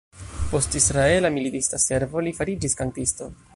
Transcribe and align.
Post 0.53 0.77
Israela 0.79 1.31
militista 1.35 1.81
servo, 1.85 2.25
li 2.29 2.35
fariĝis 2.41 2.79
kantisto. 2.83 3.33